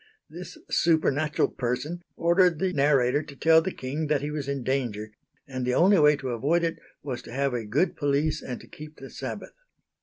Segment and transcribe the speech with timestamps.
[0.31, 5.11] This supernatural person ordered the narrator to tell the King that he was in danger,
[5.47, 8.67] and the only way to avoid it was to have a good police and to
[8.67, 9.53] keep the Sabbath.